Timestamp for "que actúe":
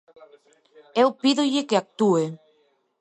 1.67-2.25